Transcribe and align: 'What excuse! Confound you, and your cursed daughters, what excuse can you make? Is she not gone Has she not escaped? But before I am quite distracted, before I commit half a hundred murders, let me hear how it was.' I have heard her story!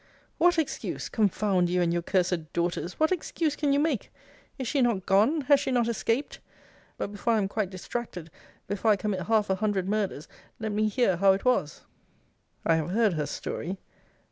'What 0.39 0.57
excuse! 0.57 1.09
Confound 1.09 1.69
you, 1.69 1.79
and 1.79 1.93
your 1.93 2.01
cursed 2.01 2.51
daughters, 2.53 2.99
what 2.99 3.11
excuse 3.11 3.55
can 3.55 3.71
you 3.71 3.77
make? 3.79 4.11
Is 4.57 4.67
she 4.67 4.81
not 4.81 5.05
gone 5.05 5.41
Has 5.41 5.59
she 5.59 5.69
not 5.69 5.87
escaped? 5.87 6.39
But 6.97 7.11
before 7.11 7.33
I 7.33 7.37
am 7.37 7.47
quite 7.47 7.69
distracted, 7.69 8.31
before 8.65 8.89
I 8.89 8.95
commit 8.95 9.27
half 9.27 9.51
a 9.51 9.55
hundred 9.57 9.87
murders, 9.87 10.27
let 10.59 10.71
me 10.71 10.87
hear 10.87 11.17
how 11.17 11.33
it 11.33 11.45
was.' 11.45 11.81
I 12.65 12.77
have 12.77 12.89
heard 12.89 13.13
her 13.13 13.27
story! 13.27 13.77